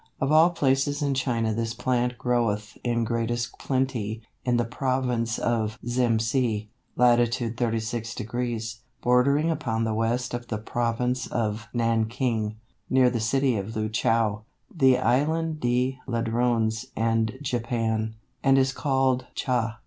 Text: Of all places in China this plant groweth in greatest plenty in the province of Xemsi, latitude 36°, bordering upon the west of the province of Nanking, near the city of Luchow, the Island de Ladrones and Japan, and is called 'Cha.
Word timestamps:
Of 0.19 0.31
all 0.31 0.49
places 0.49 1.03
in 1.03 1.13
China 1.13 1.53
this 1.53 1.75
plant 1.75 2.17
groweth 2.17 2.75
in 2.83 3.03
greatest 3.03 3.59
plenty 3.59 4.23
in 4.43 4.57
the 4.57 4.65
province 4.65 5.37
of 5.37 5.77
Xemsi, 5.85 6.69
latitude 6.95 7.55
36°, 7.55 8.79
bordering 9.03 9.51
upon 9.51 9.83
the 9.83 9.93
west 9.93 10.33
of 10.33 10.47
the 10.47 10.57
province 10.57 11.27
of 11.27 11.67
Nanking, 11.71 12.55
near 12.89 13.11
the 13.11 13.19
city 13.19 13.55
of 13.57 13.75
Luchow, 13.75 14.41
the 14.75 14.97
Island 14.97 15.59
de 15.59 15.99
Ladrones 16.07 16.87
and 16.95 17.37
Japan, 17.43 18.15
and 18.43 18.57
is 18.57 18.73
called 18.73 19.27
'Cha. 19.35 19.77